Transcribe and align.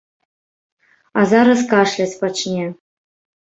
А 1.19 1.25
зараз 1.33 1.61
кашляць 1.75 2.09
пачне. 2.23 2.65